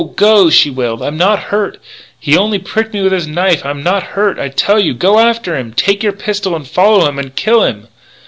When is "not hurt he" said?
1.15-2.35